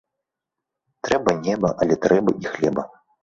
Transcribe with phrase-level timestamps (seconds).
[1.07, 2.89] Трэба неба, але трэба і хлеба.